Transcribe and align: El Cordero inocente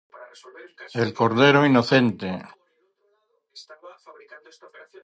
El 0.95 1.09
Cordero 1.17 1.61
inocente 1.71 2.27